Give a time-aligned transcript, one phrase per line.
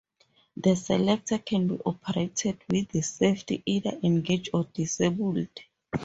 [0.57, 5.49] The selector can be operated with the safety either engaged or disabled.